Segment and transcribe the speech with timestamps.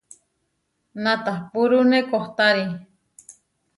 [1.03, 2.65] Natapúrune kohtári.